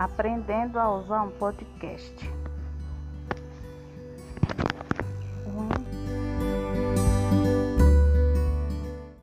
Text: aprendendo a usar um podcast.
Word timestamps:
aprendendo 0.00 0.78
a 0.78 0.96
usar 0.96 1.22
um 1.22 1.30
podcast. 1.32 2.26